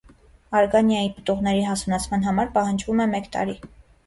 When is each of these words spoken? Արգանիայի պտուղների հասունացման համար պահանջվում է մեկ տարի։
Արգանիայի 0.61 1.11
պտուղների 1.17 1.61
հասունացման 1.67 2.25
համար 2.29 2.51
պահանջվում 2.57 3.05
է 3.05 3.09
մեկ 3.15 3.31
տարի։ 3.39 3.57